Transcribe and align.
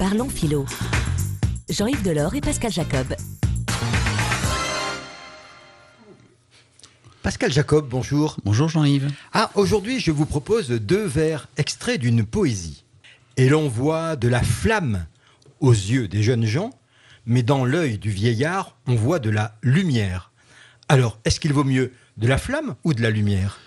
Parlons 0.00 0.30
philo. 0.30 0.64
Jean-Yves 1.68 2.02
Delors 2.02 2.34
et 2.34 2.40
Pascal 2.40 2.72
Jacob. 2.72 3.14
Pascal 7.22 7.52
Jacob, 7.52 7.86
bonjour. 7.86 8.38
Bonjour 8.46 8.70
Jean-Yves. 8.70 9.12
Ah, 9.34 9.50
aujourd'hui, 9.56 10.00
je 10.00 10.10
vous 10.10 10.24
propose 10.24 10.70
deux 10.70 11.04
vers 11.04 11.48
extraits 11.58 12.00
d'une 12.00 12.24
poésie. 12.24 12.86
Et 13.36 13.50
l'on 13.50 13.68
voit 13.68 14.16
de 14.16 14.28
la 14.28 14.42
flamme 14.42 15.04
aux 15.60 15.72
yeux 15.72 16.08
des 16.08 16.22
jeunes 16.22 16.46
gens, 16.46 16.70
mais 17.26 17.42
dans 17.42 17.66
l'œil 17.66 17.98
du 17.98 18.08
vieillard, 18.08 18.78
on 18.86 18.94
voit 18.94 19.18
de 19.18 19.28
la 19.28 19.58
lumière. 19.60 20.32
Alors, 20.88 21.18
est-ce 21.26 21.40
qu'il 21.40 21.52
vaut 21.52 21.62
mieux 21.62 21.92
de 22.16 22.26
la 22.26 22.38
flamme 22.38 22.74
ou 22.84 22.94
de 22.94 23.02
la 23.02 23.10
lumière? 23.10 23.58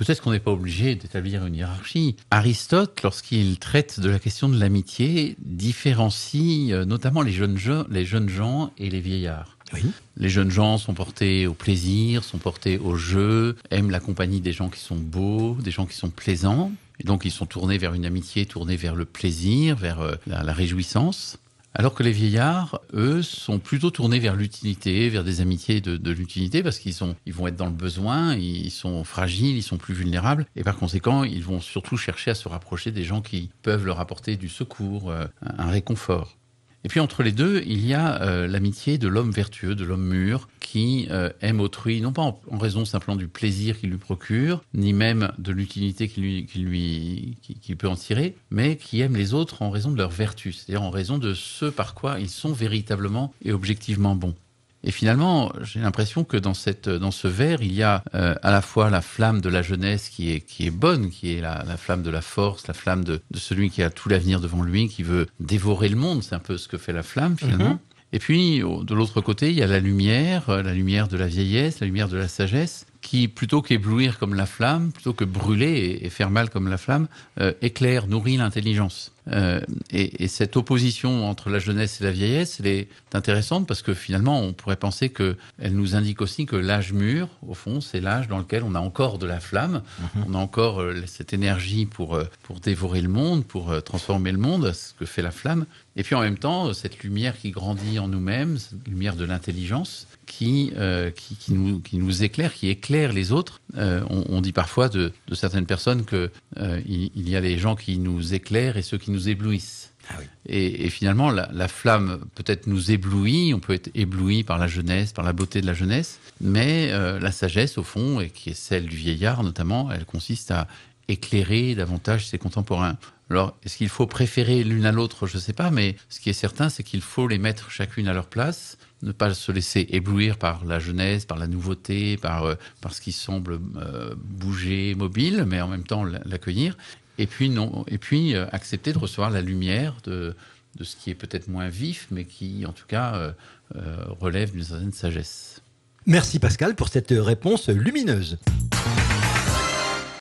Peut-être 0.00 0.22
qu'on 0.22 0.30
n'est 0.30 0.40
pas 0.40 0.52
obligé 0.52 0.94
d'établir 0.94 1.44
une 1.44 1.54
hiérarchie. 1.54 2.16
Aristote, 2.30 3.02
lorsqu'il 3.02 3.58
traite 3.58 4.00
de 4.00 4.08
la 4.08 4.18
question 4.18 4.48
de 4.48 4.58
l'amitié, 4.58 5.36
différencie 5.44 6.72
euh, 6.72 6.86
notamment 6.86 7.20
les 7.20 7.32
jeunes, 7.32 7.58
gens, 7.58 7.84
les 7.90 8.06
jeunes 8.06 8.30
gens 8.30 8.72
et 8.78 8.88
les 8.88 9.00
vieillards. 9.00 9.58
Oui. 9.74 9.82
Les 10.16 10.30
jeunes 10.30 10.50
gens 10.50 10.78
sont 10.78 10.94
portés 10.94 11.46
au 11.46 11.52
plaisir, 11.52 12.24
sont 12.24 12.38
portés 12.38 12.78
au 12.78 12.96
jeu, 12.96 13.56
aiment 13.70 13.90
la 13.90 14.00
compagnie 14.00 14.40
des 14.40 14.54
gens 14.54 14.70
qui 14.70 14.80
sont 14.80 14.96
beaux, 14.96 15.58
des 15.62 15.70
gens 15.70 15.84
qui 15.84 15.96
sont 15.96 16.08
plaisants. 16.08 16.72
Et 16.98 17.04
donc 17.04 17.26
ils 17.26 17.30
sont 17.30 17.44
tournés 17.44 17.76
vers 17.76 17.92
une 17.92 18.06
amitié, 18.06 18.46
tournés 18.46 18.76
vers 18.76 18.94
le 18.94 19.04
plaisir, 19.04 19.76
vers 19.76 20.00
euh, 20.00 20.14
la, 20.26 20.42
la 20.42 20.54
réjouissance. 20.54 21.36
Alors 21.72 21.94
que 21.94 22.02
les 22.02 22.10
vieillards, 22.10 22.80
eux, 22.94 23.22
sont 23.22 23.60
plutôt 23.60 23.90
tournés 23.90 24.18
vers 24.18 24.34
l'utilité, 24.34 25.08
vers 25.08 25.22
des 25.22 25.40
amitiés 25.40 25.80
de, 25.80 26.10
l'utilité, 26.10 26.62
parce 26.64 26.78
qu'ils 26.78 26.94
vont 26.94 27.46
être 27.46 27.56
dans 27.56 27.66
le 27.66 27.72
besoin, 27.72 28.34
ils 28.34 28.72
sont 28.72 29.04
fragiles, 29.04 29.56
ils 29.56 29.62
sont 29.62 29.76
plus 29.76 29.94
vulnérables, 29.94 30.46
et 30.56 30.64
par 30.64 30.76
conséquent, 30.76 31.22
ils 31.22 31.44
vont 31.44 31.60
surtout 31.60 31.96
chercher 31.96 32.32
à 32.32 32.34
se 32.34 32.48
rapprocher 32.48 32.90
des 32.90 33.04
gens 33.04 33.20
qui 33.20 33.50
peuvent 33.62 33.86
leur 33.86 34.00
apporter 34.00 34.36
du 34.36 34.48
secours, 34.48 35.10
euh, 35.10 35.26
un 35.42 35.70
réconfort. 35.70 36.36
Et 36.84 36.88
puis 36.88 37.00
entre 37.00 37.22
les 37.22 37.32
deux, 37.32 37.62
il 37.66 37.84
y 37.86 37.92
a 37.92 38.22
euh, 38.22 38.46
l'amitié 38.46 38.96
de 38.96 39.06
l'homme 39.06 39.30
vertueux, 39.30 39.74
de 39.74 39.84
l'homme 39.84 40.06
mûr, 40.06 40.48
qui 40.60 41.08
euh, 41.10 41.30
aime 41.42 41.60
autrui, 41.60 42.00
non 42.00 42.12
pas 42.12 42.22
en, 42.22 42.58
raison 42.58 42.84
simplement 42.84 43.16
du 43.16 43.28
plaisir 43.28 43.78
qu'il 43.78 43.90
lui 43.90 43.98
procure, 43.98 44.62
ni 44.72 44.92
même 44.92 45.32
de 45.38 45.52
l'utilité 45.52 46.08
qu'il 46.08 47.76
peut 47.76 47.88
en 47.88 47.96
tirer, 47.96 48.34
mais 48.50 48.76
qui 48.76 49.00
aime 49.00 49.16
les 49.16 49.34
autres 49.34 49.62
en 49.62 49.70
raison 49.70 49.90
de 49.90 49.96
leur 49.96 50.10
vertu, 50.10 50.52
c'est-à-dire 50.52 50.82
en 50.82 50.90
raison 50.90 51.18
de 51.18 51.34
ce 51.34 51.66
par 51.66 51.94
quoi 51.94 52.18
ils 52.18 52.30
sont 52.30 52.52
véritablement 52.52 53.34
et 53.44 53.52
objectivement 53.52 54.14
bons. 54.14 54.34
Et 54.82 54.90
finalement, 54.92 55.52
j'ai 55.62 55.80
l'impression 55.80 56.24
que 56.24 56.38
dans 56.38 56.54
cette, 56.54 56.88
dans 56.88 57.10
ce 57.10 57.28
vers, 57.28 57.60
il 57.62 57.72
y 57.72 57.82
a 57.82 58.02
euh, 58.14 58.34
à 58.42 58.50
la 58.50 58.62
fois 58.62 58.88
la 58.88 59.02
flamme 59.02 59.40
de 59.42 59.50
la 59.50 59.62
jeunesse 59.62 60.08
qui 60.08 60.32
est, 60.32 60.40
qui 60.40 60.66
est 60.66 60.70
bonne, 60.70 61.10
qui 61.10 61.34
est 61.34 61.40
la, 61.40 61.64
la 61.66 61.76
flamme 61.76 62.02
de 62.02 62.10
la 62.10 62.22
force, 62.22 62.66
la 62.66 62.74
flamme 62.74 63.04
de, 63.04 63.20
de 63.30 63.38
celui 63.38 63.70
qui 63.70 63.82
a 63.82 63.90
tout 63.90 64.08
l'avenir 64.08 64.40
devant 64.40 64.62
lui, 64.62 64.88
qui 64.88 65.02
veut 65.02 65.26
dévorer 65.38 65.90
le 65.90 65.96
monde. 65.96 66.22
C'est 66.22 66.34
un 66.34 66.38
peu 66.38 66.56
ce 66.56 66.66
que 66.66 66.78
fait 66.78 66.94
la 66.94 67.02
flamme 67.02 67.36
finalement. 67.36 67.74
Mm 67.74 67.78
-hmm. 67.78 68.12
Et 68.12 68.18
puis, 68.18 68.58
de 68.60 68.94
l'autre 68.94 69.20
côté, 69.20 69.50
il 69.50 69.56
y 69.56 69.62
a 69.62 69.68
la 69.68 69.78
lumière, 69.78 70.42
la 70.48 70.74
lumière 70.74 71.06
de 71.08 71.16
la 71.16 71.26
vieillesse, 71.26 71.78
la 71.80 71.86
lumière 71.86 72.08
de 72.08 72.16
la 72.16 72.26
sagesse, 72.26 72.86
qui, 73.00 73.28
plutôt 73.28 73.62
qu'éblouir 73.62 74.18
comme 74.18 74.34
la 74.34 74.46
flamme, 74.46 74.92
plutôt 74.92 75.12
que 75.12 75.24
brûler 75.24 75.98
et, 76.02 76.10
faire 76.10 76.30
mal 76.30 76.50
comme 76.50 76.68
la 76.68 76.78
flamme, 76.78 77.08
euh, 77.40 77.52
éclaire, 77.62 78.06
nourrit 78.06 78.36
l'intelligence. 78.36 79.12
Euh, 79.32 79.60
et, 79.90 80.24
et, 80.24 80.28
cette 80.28 80.56
opposition 80.56 81.28
entre 81.28 81.50
la 81.50 81.58
jeunesse 81.58 82.00
et 82.00 82.04
la 82.04 82.10
vieillesse, 82.10 82.58
elle 82.60 82.66
est 82.66 82.88
intéressante 83.12 83.66
parce 83.66 83.82
que 83.82 83.94
finalement, 83.94 84.40
on 84.40 84.52
pourrait 84.52 84.76
penser 84.76 85.10
qu'elle 85.10 85.36
nous 85.72 85.94
indique 85.94 86.20
aussi 86.20 86.46
que 86.46 86.56
l'âge 86.56 86.92
mûr, 86.92 87.28
au 87.46 87.54
fond, 87.54 87.80
c'est 87.80 88.00
l'âge 88.00 88.28
dans 88.28 88.38
lequel 88.38 88.62
on 88.64 88.74
a 88.74 88.80
encore 88.80 89.18
de 89.18 89.26
la 89.26 89.40
flamme, 89.40 89.82
mm 89.82 90.04
-hmm. 90.04 90.24
on 90.28 90.34
a 90.34 90.38
encore 90.38 90.80
euh, 90.80 91.02
cette 91.06 91.32
énergie 91.32 91.86
pour, 91.86 92.18
pour 92.42 92.60
dévorer 92.60 93.02
le 93.02 93.08
monde, 93.08 93.44
pour 93.44 93.82
transformer 93.82 94.32
le 94.32 94.38
monde, 94.38 94.72
ce 94.72 94.92
que 94.98 95.06
fait 95.06 95.22
la 95.22 95.30
flamme. 95.30 95.64
Et 95.96 96.02
puis 96.02 96.14
en 96.14 96.22
même 96.22 96.38
temps, 96.38 96.72
cette 96.74 97.02
lumière 97.04 97.34
qui 97.40 97.50
grandit 97.50 97.98
en 97.98 98.08
nous-mêmes, 98.08 98.58
cette 98.58 98.86
lumière 98.88 99.16
de 99.16 99.24
l'intelligence, 99.24 100.06
qui, 100.26 100.72
qui, 101.16 101.32
qui, 101.42 101.52
nous, 101.52 101.80
qui 101.80 101.96
nous 101.98 102.22
éclaire, 102.22 102.52
qui 102.54 102.68
éclaire 102.68 102.89
les 102.90 103.32
autres. 103.32 103.60
Euh, 103.76 104.02
on, 104.10 104.24
on, 104.28 104.40
dit 104.40 104.52
parfois 104.52 104.88
de, 104.88 105.12
de 105.28 105.34
certaines 105.34 105.66
personnes 105.66 106.04
qu'il 106.04 106.30
euh, 106.58 106.80
il, 106.86 107.10
il 107.14 107.28
y 107.28 107.36
a 107.36 107.40
les 107.40 107.58
gens 107.58 107.76
qui 107.76 107.98
nous 107.98 108.34
éclairent 108.34 108.76
et 108.76 108.82
ceux 108.82 108.98
qui 108.98 109.10
nous 109.10 109.28
éblouissent. 109.28 109.92
Ah 110.08 110.14
oui. 110.18 110.24
et, 110.46 110.86
et, 110.86 110.90
finalement, 110.90 111.30
la, 111.30 111.48
la 111.52 111.68
flamme 111.68 112.24
peut-être 112.34 112.66
nous 112.66 112.90
éblouit, 112.90 113.54
on 113.54 113.60
peut 113.60 113.74
être 113.74 113.90
ébloui 113.94 114.42
par 114.42 114.58
la 114.58 114.66
jeunesse, 114.66 115.12
par 115.12 115.24
la 115.24 115.32
beauté 115.32 115.60
de 115.60 115.66
la 115.66 115.74
jeunesse, 115.74 116.18
mais 116.40 116.88
euh, 116.90 117.20
la 117.20 117.30
sagesse, 117.30 117.78
au 117.78 117.84
fond, 117.84 118.20
et 118.20 118.28
qui 118.28 118.50
est 118.50 118.54
celle 118.54 118.86
du 118.86 118.96
vieillard 118.96 119.44
notamment, 119.44 119.90
elle 119.92 120.04
consiste 120.04 120.50
à 120.50 120.66
éclairer 121.06 121.74
davantage 121.74 122.26
ses 122.26 122.38
contemporains. 122.38 122.96
Alors, 123.30 123.56
est-ce 123.64 123.76
qu'il 123.76 123.88
faut 123.88 124.08
préférer 124.08 124.64
l'une 124.64 124.84
à 124.84 124.92
l'autre? 124.92 125.28
Je 125.28 125.36
ne 125.36 125.40
sais 125.40 125.52
pas, 125.52 125.70
mais 125.70 125.94
ce 126.08 126.18
qui 126.18 126.30
est 126.30 126.34
certain, 126.34 126.68
c'est 126.68 126.82
qu'il 126.82 127.00
faut 127.00 127.28
les 127.28 127.38
mettre 127.38 127.70
chacune 127.70 128.08
à 128.08 128.12
leur 128.12 128.26
place, 128.26 128.76
ne 129.02 129.12
pas 129.12 129.32
se 129.34 129.52
laisser 129.52 129.86
éblouir 129.90 130.36
par 130.36 130.64
la 130.64 130.80
jeunesse, 130.80 131.26
par 131.26 131.38
la 131.38 131.46
nouveauté, 131.46 132.16
par, 132.16 132.44
euh, 132.44 132.54
ce 132.90 133.00
qui 133.00 133.12
semble 133.12 133.60
euh, 133.76 134.14
bouger, 134.16 134.96
mobile, 134.96 135.44
mais 135.46 135.60
en 135.60 135.68
même 135.68 135.84
temps 135.84 136.02
l'accueillir. 136.04 136.76
Et 137.18 137.28
puis, 137.28 137.50
non, 137.50 137.84
et 137.86 137.98
puis 137.98 138.34
euh, 138.34 138.46
accepter 138.50 138.92
de 138.92 138.98
recevoir 138.98 139.30
la 139.30 139.42
lumière 139.42 139.98
de, 140.02 140.34
de 140.76 140.84
ce 140.84 140.96
qui 140.96 141.10
est 141.10 141.14
peut-être 141.14 141.46
moins 141.46 141.68
vif, 141.68 142.08
mais 142.10 142.24
qui, 142.24 142.66
en 142.66 142.72
tout 142.72 142.86
cas, 142.88 143.34
relève 143.74 144.50
d'une 144.50 144.64
certaine 144.64 144.92
sagesse. 144.92 145.62
Merci 146.06 146.40
Pascal 146.40 146.74
pour 146.74 146.88
cette 146.88 147.14
réponse 147.16 147.68
lumineuse. 147.68 148.38